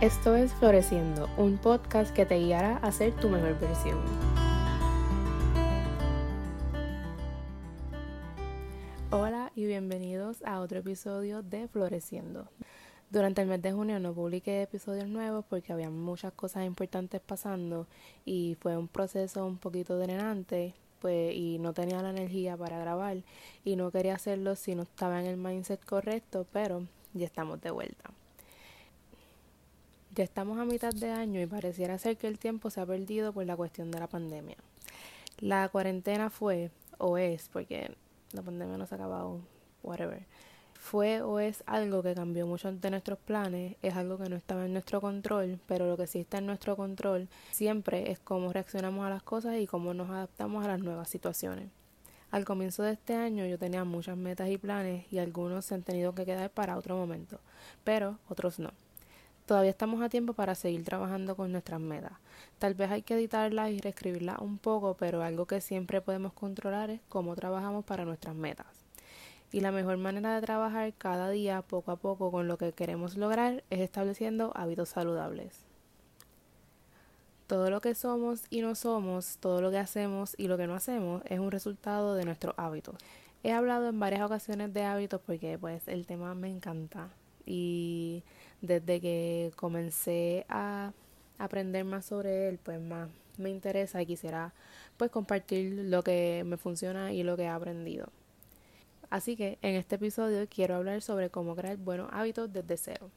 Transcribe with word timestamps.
Esto 0.00 0.36
es 0.36 0.54
Floreciendo, 0.54 1.28
un 1.36 1.58
podcast 1.58 2.14
que 2.14 2.24
te 2.24 2.38
guiará 2.38 2.76
a 2.76 2.92
ser 2.92 3.16
tu 3.16 3.28
mejor 3.28 3.58
versión. 3.58 3.98
Hola 9.10 9.50
y 9.56 9.66
bienvenidos 9.66 10.40
a 10.44 10.60
otro 10.60 10.78
episodio 10.78 11.42
de 11.42 11.66
Floreciendo. 11.66 12.46
Durante 13.10 13.42
el 13.42 13.48
mes 13.48 13.60
de 13.60 13.72
junio 13.72 13.98
no 13.98 14.14
publiqué 14.14 14.62
episodios 14.62 15.08
nuevos 15.08 15.44
porque 15.50 15.72
había 15.72 15.90
muchas 15.90 16.32
cosas 16.32 16.64
importantes 16.64 17.20
pasando 17.20 17.88
y 18.24 18.56
fue 18.60 18.76
un 18.76 18.86
proceso 18.86 19.44
un 19.44 19.58
poquito 19.58 19.98
drenante 19.98 20.74
pues 21.00 21.34
y 21.34 21.58
no 21.58 21.72
tenía 21.72 22.02
la 22.02 22.10
energía 22.10 22.56
para 22.56 22.78
grabar 22.78 23.16
y 23.64 23.74
no 23.74 23.90
quería 23.90 24.14
hacerlo 24.14 24.54
si 24.54 24.76
no 24.76 24.82
estaba 24.84 25.20
en 25.20 25.26
el 25.26 25.38
mindset 25.38 25.84
correcto, 25.84 26.46
pero 26.52 26.86
ya 27.14 27.26
estamos 27.26 27.60
de 27.60 27.72
vuelta. 27.72 28.12
Ya 30.14 30.24
estamos 30.24 30.58
a 30.58 30.64
mitad 30.64 30.92
de 30.92 31.10
año 31.10 31.40
y 31.40 31.46
pareciera 31.46 31.98
ser 31.98 32.16
que 32.16 32.26
el 32.26 32.38
tiempo 32.38 32.70
se 32.70 32.80
ha 32.80 32.86
perdido 32.86 33.32
por 33.32 33.44
la 33.46 33.56
cuestión 33.56 33.90
de 33.90 34.00
la 34.00 34.08
pandemia. 34.08 34.56
La 35.38 35.68
cuarentena 35.68 36.30
fue, 36.30 36.70
o 36.98 37.18
es, 37.18 37.48
porque 37.48 37.94
la 38.32 38.42
pandemia 38.42 38.78
no 38.78 38.86
se 38.86 38.94
ha 38.94 38.98
acabado, 38.98 39.40
whatever, 39.82 40.26
fue 40.78 41.20
o 41.20 41.38
es 41.38 41.62
algo 41.66 42.02
que 42.02 42.14
cambió 42.14 42.46
mucho 42.46 42.72
de 42.72 42.90
nuestros 42.90 43.18
planes, 43.18 43.76
es 43.82 43.94
algo 43.94 44.16
que 44.16 44.28
no 44.28 44.36
estaba 44.36 44.64
en 44.64 44.72
nuestro 44.72 45.00
control, 45.00 45.60
pero 45.66 45.86
lo 45.86 45.96
que 45.96 46.06
sí 46.06 46.20
está 46.20 46.38
en 46.38 46.46
nuestro 46.46 46.76
control 46.76 47.28
siempre 47.50 48.10
es 48.10 48.18
cómo 48.18 48.52
reaccionamos 48.52 49.06
a 49.06 49.10
las 49.10 49.22
cosas 49.22 49.56
y 49.58 49.66
cómo 49.66 49.92
nos 49.92 50.08
adaptamos 50.08 50.64
a 50.64 50.68
las 50.68 50.80
nuevas 50.80 51.08
situaciones. 51.10 51.68
Al 52.30 52.44
comienzo 52.44 52.82
de 52.82 52.92
este 52.92 53.14
año 53.14 53.46
yo 53.46 53.58
tenía 53.58 53.84
muchas 53.84 54.16
metas 54.16 54.48
y 54.48 54.58
planes 54.58 55.10
y 55.12 55.18
algunos 55.18 55.64
se 55.64 55.74
han 55.74 55.82
tenido 55.82 56.14
que 56.14 56.24
quedar 56.24 56.50
para 56.50 56.76
otro 56.76 56.96
momento, 56.96 57.40
pero 57.84 58.18
otros 58.28 58.58
no. 58.58 58.72
Todavía 59.48 59.70
estamos 59.70 60.02
a 60.02 60.10
tiempo 60.10 60.34
para 60.34 60.54
seguir 60.54 60.84
trabajando 60.84 61.34
con 61.34 61.50
nuestras 61.52 61.80
metas. 61.80 62.12
Tal 62.58 62.74
vez 62.74 62.90
hay 62.90 63.00
que 63.00 63.14
editarlas 63.14 63.70
y 63.70 63.80
reescribirlas 63.80 64.40
un 64.40 64.58
poco, 64.58 64.92
pero 64.98 65.22
algo 65.22 65.46
que 65.46 65.62
siempre 65.62 66.02
podemos 66.02 66.34
controlar 66.34 66.90
es 66.90 67.00
cómo 67.08 67.34
trabajamos 67.34 67.82
para 67.86 68.04
nuestras 68.04 68.34
metas. 68.34 68.66
Y 69.50 69.62
la 69.62 69.72
mejor 69.72 69.96
manera 69.96 70.34
de 70.34 70.42
trabajar 70.42 70.92
cada 70.92 71.30
día, 71.30 71.62
poco 71.62 71.92
a 71.92 71.96
poco, 71.96 72.30
con 72.30 72.46
lo 72.46 72.58
que 72.58 72.72
queremos 72.72 73.16
lograr 73.16 73.64
es 73.70 73.80
estableciendo 73.80 74.52
hábitos 74.54 74.90
saludables. 74.90 75.60
Todo 77.46 77.70
lo 77.70 77.80
que 77.80 77.94
somos 77.94 78.42
y 78.50 78.60
no 78.60 78.74
somos, 78.74 79.38
todo 79.38 79.62
lo 79.62 79.70
que 79.70 79.78
hacemos 79.78 80.34
y 80.36 80.48
lo 80.48 80.58
que 80.58 80.66
no 80.66 80.74
hacemos 80.74 81.22
es 81.24 81.38
un 81.38 81.50
resultado 81.50 82.14
de 82.16 82.26
nuestros 82.26 82.52
hábitos. 82.58 82.96
He 83.42 83.52
hablado 83.52 83.88
en 83.88 83.98
varias 83.98 84.20
ocasiones 84.20 84.74
de 84.74 84.84
hábitos 84.84 85.22
porque 85.24 85.56
pues 85.56 85.88
el 85.88 86.04
tema 86.04 86.34
me 86.34 86.50
encanta 86.50 87.08
y 87.48 88.22
desde 88.60 89.00
que 89.00 89.52
comencé 89.56 90.44
a 90.48 90.92
aprender 91.38 91.84
más 91.84 92.04
sobre 92.04 92.48
él, 92.48 92.58
pues 92.62 92.80
más 92.80 93.08
me 93.38 93.50
interesa 93.50 94.02
y 94.02 94.06
quisiera 94.06 94.52
pues 94.96 95.10
compartir 95.10 95.72
lo 95.84 96.02
que 96.02 96.42
me 96.44 96.56
funciona 96.56 97.12
y 97.12 97.22
lo 97.22 97.36
que 97.36 97.44
he 97.44 97.48
aprendido. 97.48 98.08
Así 99.10 99.36
que 99.36 99.58
en 99.62 99.76
este 99.76 99.94
episodio 99.94 100.46
quiero 100.48 100.76
hablar 100.76 101.00
sobre 101.00 101.30
cómo 101.30 101.56
crear 101.56 101.78
buenos 101.78 102.10
hábitos 102.12 102.52
desde 102.52 102.76
cero. 102.76 103.10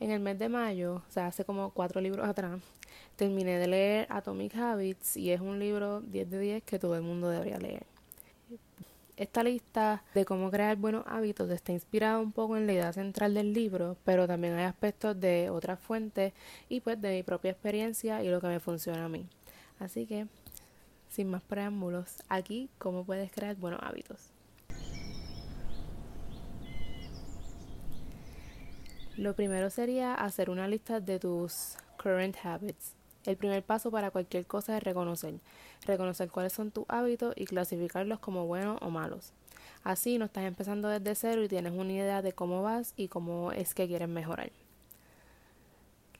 En 0.00 0.10
el 0.10 0.20
mes 0.20 0.38
de 0.38 0.48
mayo, 0.48 1.02
o 1.08 1.10
sea, 1.10 1.26
hace 1.26 1.44
como 1.44 1.70
cuatro 1.70 2.00
libros 2.00 2.26
atrás, 2.26 2.60
terminé 3.16 3.58
de 3.58 3.66
leer 3.66 4.06
Atomic 4.10 4.54
Habits 4.56 5.16
y 5.16 5.32
es 5.32 5.40
un 5.40 5.58
libro 5.58 6.00
10 6.00 6.30
de 6.30 6.38
10 6.38 6.62
que 6.62 6.78
todo 6.78 6.96
el 6.96 7.02
mundo 7.02 7.28
debería 7.28 7.58
leer. 7.58 7.84
Esta 9.16 9.42
lista 9.42 10.04
de 10.12 10.26
cómo 10.26 10.50
crear 10.50 10.76
buenos 10.76 11.02
hábitos 11.06 11.48
está 11.48 11.72
inspirada 11.72 12.18
un 12.18 12.32
poco 12.32 12.58
en 12.58 12.66
la 12.66 12.74
idea 12.74 12.92
central 12.92 13.32
del 13.32 13.54
libro, 13.54 13.96
pero 14.04 14.26
también 14.26 14.52
hay 14.52 14.64
aspectos 14.64 15.18
de 15.18 15.48
otras 15.48 15.80
fuentes 15.80 16.34
y 16.68 16.80
pues 16.80 17.00
de 17.00 17.16
mi 17.16 17.22
propia 17.22 17.52
experiencia 17.52 18.22
y 18.22 18.28
lo 18.28 18.42
que 18.42 18.48
me 18.48 18.60
funciona 18.60 19.06
a 19.06 19.08
mí. 19.08 19.26
Así 19.78 20.04
que, 20.04 20.26
sin 21.08 21.30
más 21.30 21.40
preámbulos, 21.42 22.22
aquí 22.28 22.68
cómo 22.76 23.06
puedes 23.06 23.32
crear 23.32 23.56
buenos 23.56 23.80
hábitos. 23.82 24.32
Lo 29.16 29.34
primero 29.34 29.70
sería 29.70 30.12
hacer 30.14 30.50
una 30.50 30.68
lista 30.68 31.00
de 31.00 31.18
tus 31.18 31.78
current 31.96 32.36
habits. 32.44 32.92
El 33.26 33.36
primer 33.36 33.62
paso 33.64 33.90
para 33.90 34.10
cualquier 34.10 34.46
cosa 34.46 34.76
es 34.76 34.82
reconocer. 34.82 35.34
Reconocer 35.84 36.30
cuáles 36.30 36.52
son 36.52 36.70
tus 36.70 36.84
hábitos 36.88 37.34
y 37.36 37.44
clasificarlos 37.44 38.20
como 38.20 38.46
buenos 38.46 38.78
o 38.80 38.90
malos. 38.90 39.32
Así 39.82 40.18
no 40.18 40.26
estás 40.26 40.44
empezando 40.44 40.88
desde 40.88 41.14
cero 41.14 41.42
y 41.42 41.48
tienes 41.48 41.72
una 41.72 41.92
idea 41.92 42.22
de 42.22 42.32
cómo 42.32 42.62
vas 42.62 42.94
y 42.96 43.08
cómo 43.08 43.52
es 43.52 43.74
que 43.74 43.86
quieres 43.86 44.08
mejorar. 44.08 44.50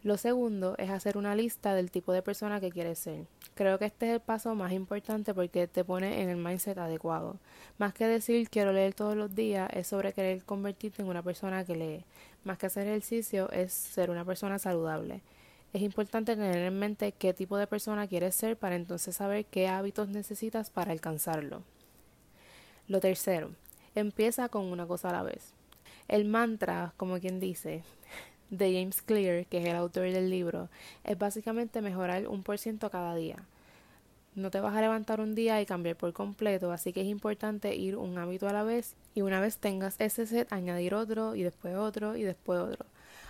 Lo 0.03 0.17
segundo 0.17 0.77
es 0.79 0.91
hacer 0.91 1.17
una 1.19 1.35
lista 1.35 1.75
del 1.75 1.91
tipo 1.91 2.13
de 2.13 2.23
persona 2.23 2.61
que 2.61 2.71
quieres 2.71 3.01
ser. 3.01 3.27
Creo 3.55 3.77
que 3.79 3.87
este 3.87 4.07
es 4.07 4.13
el 4.13 4.21
paso 4.21 4.55
más 4.55 4.73
importante 4.73 5.35
porque 5.35 5.67
te 5.67 5.83
pone 5.85 6.23
en 6.23 6.29
el 6.29 6.37
mindset 6.37 6.79
adecuado. 6.79 7.39
Más 7.79 7.93
que 7.93 8.07
decir 8.07 8.49
quiero 8.49 8.73
leer 8.73 8.95
todos 8.95 9.17
los 9.17 9.35
días, 9.35 9.69
es 9.73 9.89
sobre 9.89 10.13
querer 10.13 10.45
convertirte 10.45 11.03
en 11.03 11.09
una 11.09 11.23
persona 11.25 11.65
que 11.65 11.75
lee. 11.75 12.05
Más 12.45 12.57
que 12.57 12.67
hacer 12.67 12.87
ejercicio, 12.87 13.51
es 13.51 13.73
ser 13.73 14.11
una 14.11 14.25
persona 14.25 14.61
saludable. 14.61 15.23
Es 15.77 15.83
importante 15.83 16.37
tener 16.37 16.57
en 16.57 16.79
mente 16.79 17.13
qué 17.13 17.35
tipo 17.35 17.59
de 17.59 17.67
persona 17.67 18.07
quieres 18.07 18.35
ser 18.35 18.57
para 18.57 18.77
entonces 18.77 19.15
saber 19.15 19.45
qué 19.45 19.69
hábitos 19.69 20.09
necesitas 20.09 20.71
para 20.71 20.91
alcanzarlo. 20.91 21.65
Lo 22.89 22.99
tercero, 22.99 23.51
empieza 23.95 24.49
con 24.49 24.65
una 24.65 24.87
cosa 24.87 25.11
a 25.11 25.13
la 25.13 25.23
vez. 25.23 25.53
El 26.09 26.25
mantra, 26.25 26.95
como 26.97 27.21
quien 27.21 27.41
dice, 27.41 27.83
de 28.51 28.73
James 28.73 29.03
Clear, 29.03 29.45
que 29.45 29.59
es 29.59 29.67
el 29.67 29.77
autor 29.77 30.05
del 30.05 30.31
libro, 30.31 30.71
es 31.05 31.19
básicamente 31.19 31.83
mejorar 31.83 32.27
un 32.27 32.43
por 32.43 32.57
ciento 32.57 32.91
cada 32.91 33.15
día. 33.15 33.37
No 34.35 34.51
te 34.51 34.61
vas 34.61 34.75
a 34.75 34.81
levantar 34.81 35.21
un 35.21 35.35
día 35.35 35.61
y 35.61 35.67
cambiar 35.67 35.97
por 35.97 36.15
completo, 36.15 36.73
así 36.73 36.95
que 36.95 37.03
es 37.03 37.07
importante 37.07 37.77
ir 37.77 37.99
un 37.99 38.17
hábito 38.17 38.49
a 38.49 38.55
la 38.55 38.63
vez 38.63 38.95
y 39.15 39.21
una 39.21 39.41
vez 39.41 39.59
tengas 39.59 39.97
ese 39.99 40.27
set, 40.27 40.51
añadir 40.55 40.95
otro 40.95 41.35
y 41.35 41.43
después 41.43 41.77
otro 41.77 42.17
y 42.17 42.23
después 42.23 42.61
otro. 42.61 42.87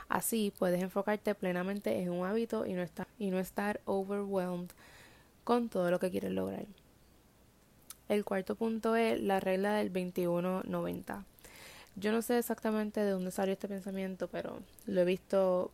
Así 0.09 0.53
puedes 0.59 0.83
enfocarte 0.83 1.34
plenamente 1.34 2.00
en 2.00 2.11
un 2.11 2.27
hábito 2.27 2.65
y 2.67 2.75
no 2.75 3.39
estar, 3.39 3.81
overwhelmed 3.84 4.71
con 5.44 5.69
todo 5.69 5.91
lo 5.91 5.99
que 5.99 6.11
quieres 6.11 6.33
lograr. 6.33 6.67
El 8.09 8.25
cuarto 8.25 8.55
punto 8.55 8.95
es 8.95 9.21
la 9.21 9.41
regla 9.41 9.75
del 9.75 9.93
21-90. 9.93 11.25
Yo 11.97 12.12
no 12.12 12.22
sé 12.22 12.39
exactamente 12.39 13.00
de 13.00 13.11
dónde 13.11 13.31
salió 13.31 13.53
este 13.53 13.69
pensamiento, 13.69 14.28
pero 14.28 14.61
lo 14.87 15.00
he 15.00 15.05
visto 15.05 15.72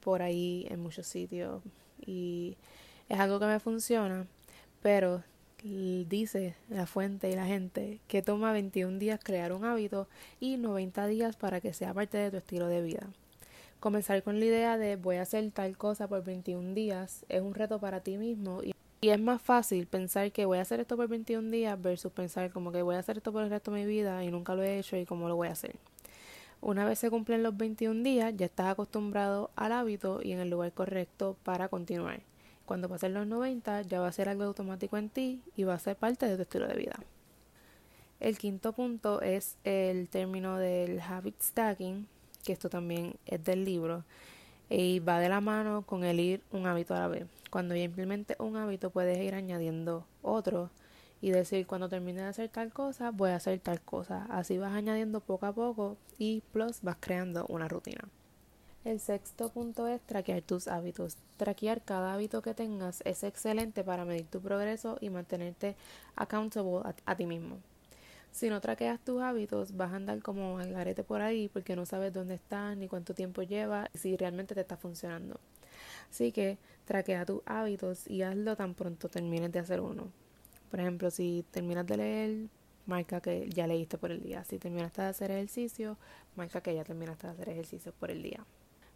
por 0.00 0.20
ahí 0.20 0.66
en 0.68 0.80
muchos 0.80 1.06
sitios 1.06 1.62
y 2.04 2.56
es 3.08 3.18
algo 3.18 3.38
que 3.40 3.46
me 3.46 3.60
funciona, 3.60 4.26
pero 4.82 5.22
dice 5.62 6.54
la 6.68 6.86
fuente 6.86 7.30
y 7.30 7.34
la 7.34 7.46
gente 7.46 8.00
que 8.08 8.22
toma 8.22 8.52
21 8.52 8.98
días 8.98 9.20
crear 9.22 9.52
un 9.52 9.64
hábito 9.64 10.08
y 10.38 10.56
90 10.56 11.06
días 11.06 11.36
para 11.36 11.60
que 11.60 11.72
sea 11.72 11.94
parte 11.94 12.18
de 12.18 12.30
tu 12.30 12.36
estilo 12.38 12.66
de 12.66 12.82
vida. 12.82 13.06
Comenzar 13.80 14.22
con 14.22 14.38
la 14.38 14.44
idea 14.44 14.76
de 14.76 14.96
voy 14.96 15.16
a 15.16 15.22
hacer 15.22 15.50
tal 15.52 15.78
cosa 15.78 16.06
por 16.06 16.22
21 16.22 16.74
días 16.74 17.24
es 17.30 17.40
un 17.40 17.54
reto 17.54 17.80
para 17.80 18.00
ti 18.00 18.18
mismo 18.18 18.62
y, 18.62 18.74
es 19.00 19.18
más 19.18 19.40
fácil 19.40 19.86
pensar 19.86 20.32
que 20.32 20.44
voy 20.44 20.58
a 20.58 20.60
hacer 20.60 20.80
esto 20.80 20.98
por 20.98 21.08
21 21.08 21.50
días 21.50 21.80
versus 21.80 22.12
pensar 22.12 22.52
como 22.52 22.72
que 22.72 22.82
voy 22.82 22.96
a 22.96 22.98
hacer 22.98 23.16
esto 23.16 23.32
por 23.32 23.42
el 23.42 23.48
resto 23.48 23.70
de 23.70 23.80
mi 23.80 23.86
vida 23.86 24.22
y 24.22 24.30
nunca 24.30 24.54
lo 24.54 24.62
he 24.62 24.78
hecho 24.78 24.98
y 24.98 25.06
cómo 25.06 25.28
lo 25.28 25.36
voy 25.36 25.48
a 25.48 25.52
hacer. 25.52 25.76
Una 26.60 26.84
vez 26.84 26.98
se 26.98 27.08
cumplen 27.08 27.42
los 27.42 27.56
21 27.56 28.02
días 28.02 28.34
ya 28.36 28.44
estás 28.44 28.66
acostumbrado 28.66 29.50
al 29.56 29.72
hábito 29.72 30.20
y 30.22 30.32
en 30.32 30.40
el 30.40 30.50
lugar 30.50 30.72
correcto 30.72 31.38
para 31.42 31.68
continuar. 31.68 32.20
Cuando 32.66 32.86
pasen 32.86 33.14
los 33.14 33.26
90 33.26 33.80
ya 33.82 34.00
va 34.00 34.08
a 34.08 34.12
ser 34.12 34.28
algo 34.28 34.44
automático 34.44 34.98
en 34.98 35.08
ti 35.08 35.40
y 35.56 35.64
va 35.64 35.72
a 35.72 35.78
ser 35.78 35.96
parte 35.96 36.26
de 36.26 36.36
tu 36.36 36.42
estilo 36.42 36.68
de 36.68 36.74
vida. 36.74 37.00
El 38.20 38.36
quinto 38.36 38.74
punto 38.74 39.22
es 39.22 39.56
el 39.64 40.10
término 40.10 40.58
del 40.58 41.00
habit 41.00 41.40
stacking, 41.40 42.06
que 42.44 42.52
esto 42.52 42.68
también 42.68 43.14
es 43.26 43.44
del 43.44 43.64
libro, 43.64 44.04
y 44.68 45.00
va 45.00 45.18
de 45.18 45.28
la 45.28 45.40
mano 45.40 45.82
con 45.82 46.04
el 46.04 46.20
ir 46.20 46.42
un 46.52 46.66
hábito 46.66 46.94
a 46.94 47.00
la 47.00 47.08
vez. 47.08 47.26
Cuando 47.50 47.74
ya 47.74 47.82
implementes 47.82 48.36
un 48.38 48.56
hábito 48.56 48.90
puedes 48.90 49.18
ir 49.18 49.34
añadiendo 49.34 50.06
otro 50.22 50.70
y 51.20 51.30
decir 51.30 51.66
cuando 51.66 51.88
termine 51.88 52.22
de 52.22 52.28
hacer 52.28 52.48
tal 52.48 52.72
cosa 52.72 53.10
voy 53.10 53.30
a 53.30 53.36
hacer 53.36 53.58
tal 53.58 53.80
cosa. 53.80 54.26
Así 54.30 54.58
vas 54.58 54.72
añadiendo 54.72 55.20
poco 55.20 55.46
a 55.46 55.52
poco 55.52 55.96
y 56.18 56.42
plus 56.52 56.82
vas 56.82 56.96
creando 57.00 57.44
una 57.48 57.68
rutina. 57.68 58.08
El 58.84 58.98
sexto 58.98 59.50
punto 59.50 59.86
es 59.88 60.00
traquear 60.00 60.40
tus 60.40 60.66
hábitos. 60.66 61.18
Traquear 61.36 61.82
cada 61.82 62.14
hábito 62.14 62.40
que 62.40 62.54
tengas 62.54 63.02
es 63.04 63.24
excelente 63.24 63.84
para 63.84 64.06
medir 64.06 64.26
tu 64.26 64.40
progreso 64.40 64.96
y 65.00 65.10
mantenerte 65.10 65.76
accountable 66.16 66.80
a, 66.84 66.94
a 67.04 67.16
ti 67.16 67.26
mismo. 67.26 67.58
Si 68.32 68.48
no 68.48 68.60
traqueas 68.60 69.00
tus 69.00 69.20
hábitos, 69.22 69.76
vas 69.76 69.92
a 69.92 69.96
andar 69.96 70.22
como 70.22 70.58
al 70.58 70.72
garete 70.72 71.02
por 71.02 71.20
ahí 71.20 71.48
porque 71.48 71.76
no 71.76 71.84
sabes 71.84 72.12
dónde 72.12 72.34
estás 72.34 72.76
ni 72.76 72.88
cuánto 72.88 73.14
tiempo 73.14 73.42
lleva 73.42 73.90
y 73.92 73.98
si 73.98 74.16
realmente 74.16 74.54
te 74.54 74.60
está 74.60 74.76
funcionando. 74.76 75.40
Así 76.10 76.32
que 76.32 76.58
traquea 76.84 77.26
tus 77.26 77.42
hábitos 77.46 78.06
y 78.08 78.22
hazlo 78.22 78.56
tan 78.56 78.74
pronto 78.74 79.08
termines 79.08 79.52
de 79.52 79.58
hacer 79.58 79.80
uno. 79.80 80.08
Por 80.70 80.80
ejemplo, 80.80 81.10
si 81.10 81.44
terminas 81.50 81.86
de 81.86 81.96
leer, 81.96 82.48
marca 82.86 83.20
que 83.20 83.48
ya 83.50 83.66
leíste 83.66 83.98
por 83.98 84.10
el 84.10 84.22
día. 84.22 84.44
Si 84.44 84.58
terminaste 84.58 85.02
de 85.02 85.08
hacer 85.08 85.30
ejercicio, 85.30 85.96
marca 86.36 86.60
que 86.60 86.74
ya 86.74 86.84
terminaste 86.84 87.26
de 87.26 87.32
hacer 87.32 87.48
ejercicio 87.48 87.92
por 87.98 88.10
el 88.10 88.22
día. 88.22 88.44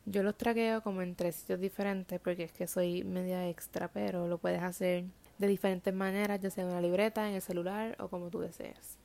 Yo 0.07 0.23
los 0.23 0.37
traqueo 0.37 0.83
como 0.83 1.03
en 1.03 1.15
tres 1.15 1.37
sitios 1.37 1.61
diferentes 1.61 2.21
porque 2.21 2.45
es 2.45 2.53
que 2.53 2.67
soy 2.67 3.05
media 3.05 3.49
extra, 3.49 3.89
pero 3.89 4.29
lo 4.29 4.39
puedes 4.39 4.63
hacer 4.63 5.05
de 5.39 5.47
diferentes 5.49 5.93
maneras, 5.95 6.41
ya 6.41 6.51
sea 6.51 6.65
en 6.65 6.71
una 6.71 6.81
libreta, 6.81 7.29
en 7.29 7.35
el 7.35 7.43
celular 7.43 7.97
o 7.99 8.09
como 8.09 8.31
tú 8.31 8.41
deseas. 8.41 8.99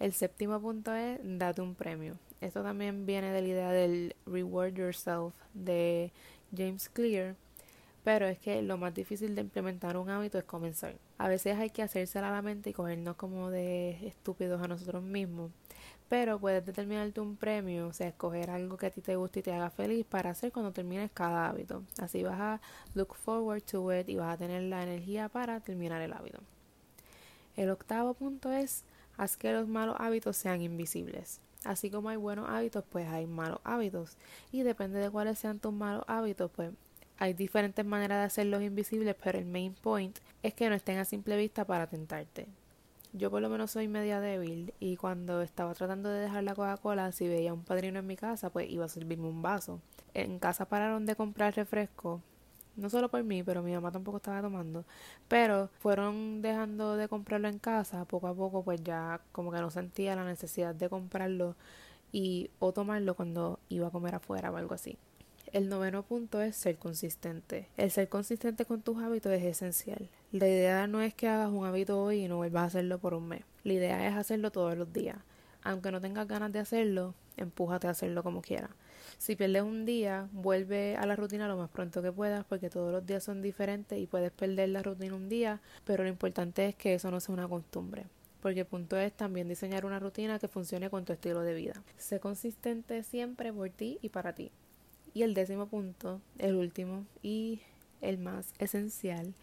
El 0.00 0.12
séptimo 0.12 0.60
punto 0.60 0.92
es 0.92 1.20
date 1.22 1.62
un 1.62 1.76
premio. 1.76 2.16
Esto 2.40 2.62
también 2.62 3.06
viene 3.06 3.30
de 3.30 3.42
la 3.42 3.48
idea 3.48 3.70
del 3.70 4.16
reward 4.26 4.74
yourself 4.74 5.34
de 5.54 6.10
James 6.56 6.88
Clear, 6.88 7.36
pero 8.02 8.26
es 8.26 8.38
que 8.38 8.62
lo 8.62 8.78
más 8.78 8.94
difícil 8.94 9.36
de 9.36 9.42
implementar 9.42 9.96
un 9.96 10.10
hábito 10.10 10.38
es 10.38 10.44
comenzar. 10.44 10.96
A 11.18 11.28
veces 11.28 11.56
hay 11.56 11.70
que 11.70 11.82
hacerse 11.82 12.18
a 12.18 12.22
la 12.22 12.42
mente 12.42 12.70
y 12.70 12.72
cogernos 12.72 13.14
como 13.14 13.50
de 13.50 14.08
estúpidos 14.08 14.60
a 14.60 14.66
nosotros 14.66 15.02
mismos 15.02 15.52
pero 16.10 16.40
puedes 16.40 16.66
determinarte 16.66 17.20
un 17.20 17.36
premio, 17.36 17.86
o 17.86 17.92
sea, 17.92 18.08
escoger 18.08 18.50
algo 18.50 18.76
que 18.76 18.86
a 18.86 18.90
ti 18.90 19.00
te 19.00 19.14
guste 19.14 19.38
y 19.38 19.42
te 19.44 19.52
haga 19.52 19.70
feliz 19.70 20.04
para 20.04 20.30
hacer 20.30 20.50
cuando 20.50 20.72
termines 20.72 21.08
cada 21.12 21.48
hábito. 21.48 21.84
Así 22.00 22.24
vas 22.24 22.40
a 22.40 22.60
look 22.94 23.14
forward 23.14 23.62
to 23.62 23.94
it 23.94 24.08
y 24.08 24.16
vas 24.16 24.34
a 24.34 24.36
tener 24.36 24.62
la 24.62 24.82
energía 24.82 25.28
para 25.28 25.60
terminar 25.60 26.02
el 26.02 26.12
hábito. 26.12 26.40
El 27.56 27.70
octavo 27.70 28.14
punto 28.14 28.50
es 28.50 28.82
haz 29.20 29.36
que 29.36 29.52
los 29.52 29.68
malos 29.68 29.96
hábitos 29.98 30.38
sean 30.38 30.62
invisibles. 30.62 31.40
Así 31.64 31.90
como 31.90 32.08
hay 32.08 32.16
buenos 32.16 32.48
hábitos, 32.48 32.84
pues 32.88 33.06
hay 33.06 33.26
malos 33.26 33.60
hábitos. 33.64 34.16
Y 34.50 34.62
depende 34.62 34.98
de 34.98 35.10
cuáles 35.10 35.38
sean 35.38 35.58
tus 35.58 35.74
malos 35.74 36.04
hábitos, 36.06 36.50
pues 36.50 36.70
hay 37.18 37.34
diferentes 37.34 37.84
maneras 37.84 38.18
de 38.20 38.24
hacerlos 38.24 38.62
invisibles, 38.62 39.14
pero 39.22 39.38
el 39.38 39.44
main 39.44 39.74
point 39.74 40.18
es 40.42 40.54
que 40.54 40.70
no 40.70 40.74
estén 40.74 40.96
a 40.96 41.04
simple 41.04 41.36
vista 41.36 41.66
para 41.66 41.86
tentarte. 41.86 42.46
Yo 43.12 43.30
por 43.30 43.42
lo 43.42 43.50
menos 43.50 43.72
soy 43.72 43.88
media 43.88 44.20
débil 44.20 44.72
y 44.80 44.96
cuando 44.96 45.42
estaba 45.42 45.74
tratando 45.74 46.08
de 46.08 46.20
dejar 46.20 46.44
la 46.44 46.54
Coca-Cola, 46.54 47.12
si 47.12 47.28
veía 47.28 47.52
un 47.52 47.62
padrino 47.62 47.98
en 47.98 48.06
mi 48.06 48.16
casa, 48.16 48.48
pues 48.48 48.70
iba 48.70 48.86
a 48.86 48.88
servirme 48.88 49.28
un 49.28 49.42
vaso. 49.42 49.82
En 50.14 50.38
casa 50.38 50.64
pararon 50.64 51.04
de 51.04 51.14
comprar 51.14 51.54
refresco, 51.54 52.22
no 52.76 52.90
solo 52.90 53.08
por 53.08 53.22
mí, 53.24 53.42
pero 53.42 53.62
mi 53.62 53.72
mamá 53.72 53.92
tampoco 53.92 54.18
estaba 54.18 54.40
tomando, 54.42 54.84
pero 55.28 55.68
fueron 55.80 56.42
dejando 56.42 56.96
de 56.96 57.08
comprarlo 57.08 57.48
en 57.48 57.58
casa, 57.58 58.04
poco 58.04 58.28
a 58.28 58.34
poco 58.34 58.62
pues 58.62 58.82
ya 58.82 59.20
como 59.32 59.52
que 59.52 59.60
no 59.60 59.70
sentía 59.70 60.16
la 60.16 60.24
necesidad 60.24 60.74
de 60.74 60.88
comprarlo 60.88 61.56
y 62.12 62.50
o 62.58 62.72
tomarlo 62.72 63.14
cuando 63.14 63.60
iba 63.68 63.88
a 63.88 63.90
comer 63.90 64.14
afuera 64.14 64.50
o 64.50 64.56
algo 64.56 64.74
así. 64.74 64.98
El 65.52 65.68
noveno 65.68 66.04
punto 66.04 66.40
es 66.40 66.54
ser 66.54 66.76
consistente. 66.76 67.66
El 67.76 67.90
ser 67.90 68.08
consistente 68.08 68.64
con 68.64 68.82
tus 68.82 69.02
hábitos 69.02 69.32
es 69.32 69.44
esencial. 69.44 70.08
La 70.30 70.46
idea 70.46 70.86
no 70.86 71.02
es 71.02 71.12
que 71.12 71.28
hagas 71.28 71.50
un 71.50 71.66
hábito 71.66 72.00
hoy 72.00 72.24
y 72.24 72.28
no 72.28 72.36
vuelvas 72.36 72.62
a 72.62 72.66
hacerlo 72.66 72.98
por 72.98 73.14
un 73.14 73.26
mes. 73.26 73.42
La 73.64 73.72
idea 73.72 74.06
es 74.06 74.14
hacerlo 74.14 74.52
todos 74.52 74.76
los 74.76 74.92
días. 74.92 75.18
Aunque 75.64 75.90
no 75.90 76.00
tengas 76.00 76.28
ganas 76.28 76.52
de 76.52 76.60
hacerlo, 76.60 77.14
empújate 77.42 77.86
a 77.86 77.90
hacerlo 77.90 78.22
como 78.22 78.42
quieras. 78.42 78.70
Si 79.18 79.36
pierdes 79.36 79.62
un 79.62 79.84
día, 79.84 80.28
vuelve 80.32 80.96
a 80.96 81.06
la 81.06 81.16
rutina 81.16 81.48
lo 81.48 81.56
más 81.56 81.70
pronto 81.70 82.02
que 82.02 82.12
puedas 82.12 82.44
porque 82.44 82.70
todos 82.70 82.92
los 82.92 83.04
días 83.06 83.24
son 83.24 83.42
diferentes 83.42 83.98
y 83.98 84.06
puedes 84.06 84.30
perder 84.30 84.70
la 84.70 84.82
rutina 84.82 85.14
un 85.14 85.28
día, 85.28 85.60
pero 85.84 86.04
lo 86.04 86.08
importante 86.08 86.68
es 86.68 86.74
que 86.74 86.94
eso 86.94 87.10
no 87.10 87.20
sea 87.20 87.34
una 87.34 87.48
costumbre 87.48 88.06
porque 88.40 88.60
el 88.60 88.66
punto 88.66 88.96
es 88.96 89.12
también 89.12 89.48
diseñar 89.48 89.84
una 89.84 89.98
rutina 89.98 90.38
que 90.38 90.48
funcione 90.48 90.90
con 90.90 91.04
tu 91.04 91.12
estilo 91.12 91.40
de 91.42 91.54
vida. 91.54 91.74
Sé 91.98 92.20
consistente 92.20 93.02
siempre 93.02 93.52
por 93.52 93.70
ti 93.70 93.98
y 94.02 94.08
para 94.08 94.34
ti. 94.34 94.50
Y 95.12 95.22
el 95.22 95.34
décimo 95.34 95.66
punto, 95.66 96.20
el 96.38 96.54
último 96.54 97.04
y 97.22 97.60
el 98.00 98.18
más 98.18 98.54
esencial, 98.58 99.34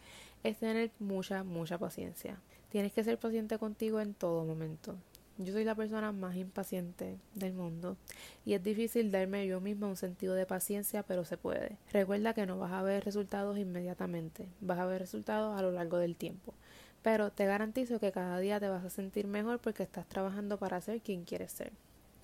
es 0.43 0.57
tener 0.57 0.91
mucha, 0.99 1.43
mucha 1.43 1.77
paciencia. 1.77 2.39
Tienes 2.69 2.93
que 2.93 3.03
ser 3.03 3.17
paciente 3.17 3.57
contigo 3.57 3.99
en 3.99 4.13
todo 4.13 4.45
momento. 4.45 4.95
Yo 5.39 5.53
soy 5.53 5.63
la 5.63 5.75
persona 5.75 6.11
más 6.11 6.35
impaciente 6.35 7.19
del 7.35 7.53
mundo 7.53 7.95
y 8.43 8.53
es 8.53 8.63
difícil 8.63 9.11
darme 9.11 9.45
yo 9.45 9.61
misma 9.61 9.87
un 9.87 9.95
sentido 9.95 10.33
de 10.33 10.47
paciencia, 10.47 11.03
pero 11.03 11.25
se 11.25 11.37
puede. 11.37 11.77
Recuerda 11.93 12.33
que 12.33 12.47
no 12.47 12.57
vas 12.57 12.71
a 12.71 12.81
ver 12.81 13.05
resultados 13.05 13.55
inmediatamente, 13.59 14.47
vas 14.61 14.79
a 14.79 14.87
ver 14.87 14.99
resultados 14.99 15.55
a 15.55 15.61
lo 15.61 15.71
largo 15.71 15.99
del 15.99 16.15
tiempo. 16.15 16.55
Pero 17.03 17.31
te 17.31 17.45
garantizo 17.45 17.99
que 17.99 18.11
cada 18.11 18.39
día 18.39 18.59
te 18.59 18.67
vas 18.67 18.83
a 18.83 18.89
sentir 18.89 19.27
mejor 19.27 19.59
porque 19.59 19.83
estás 19.83 20.07
trabajando 20.07 20.57
para 20.57 20.81
ser 20.81 21.01
quien 21.01 21.23
quieres 21.23 21.51
ser. 21.51 21.71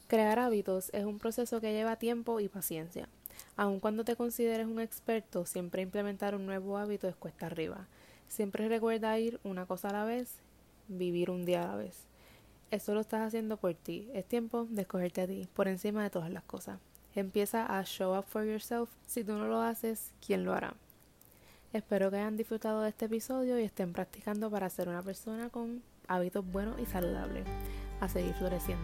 Crear 0.07 0.39
hábitos 0.39 0.89
es 0.91 1.05
un 1.05 1.19
proceso 1.19 1.61
que 1.61 1.71
lleva 1.71 1.97
tiempo 1.97 2.39
y 2.39 2.49
paciencia. 2.49 3.07
Aun 3.55 3.79
cuando 3.79 4.03
te 4.03 4.15
consideres 4.15 4.65
un 4.65 4.79
experto, 4.79 5.45
siempre 5.45 5.83
implementar 5.83 6.33
un 6.33 6.47
nuevo 6.47 6.79
hábito 6.79 7.07
es 7.07 7.15
cuesta 7.15 7.45
arriba. 7.45 7.85
Siempre 8.27 8.67
recuerda 8.69 9.19
ir 9.19 9.39
una 9.43 9.67
cosa 9.67 9.89
a 9.89 9.93
la 9.93 10.03
vez, 10.03 10.37
vivir 10.87 11.29
un 11.29 11.45
día 11.45 11.63
a 11.63 11.67
la 11.67 11.75
vez. 11.75 12.07
Esto 12.73 12.95
lo 12.95 13.01
estás 13.01 13.21
haciendo 13.21 13.57
por 13.57 13.75
ti. 13.75 14.09
Es 14.15 14.25
tiempo 14.25 14.65
de 14.67 14.81
escogerte 14.81 15.21
a 15.21 15.27
ti 15.27 15.47
por 15.53 15.67
encima 15.67 16.01
de 16.01 16.09
todas 16.09 16.31
las 16.31 16.41
cosas. 16.41 16.79
Empieza 17.13 17.67
a 17.67 17.83
show 17.83 18.17
up 18.17 18.25
for 18.25 18.43
yourself. 18.43 18.89
Si 19.05 19.23
tú 19.23 19.33
no 19.33 19.45
lo 19.45 19.61
haces, 19.61 20.11
¿quién 20.25 20.43
lo 20.43 20.53
hará? 20.53 20.73
Espero 21.71 22.09
que 22.09 22.17
hayan 22.17 22.35
disfrutado 22.35 22.81
de 22.81 22.89
este 22.89 23.05
episodio 23.05 23.59
y 23.59 23.63
estén 23.63 23.93
practicando 23.93 24.49
para 24.49 24.71
ser 24.71 24.89
una 24.89 25.03
persona 25.03 25.49
con 25.49 25.83
hábitos 26.07 26.51
buenos 26.51 26.79
y 26.79 26.87
saludables. 26.87 27.45
A 28.01 28.09
seguir 28.09 28.33
floreciendo. 28.33 28.83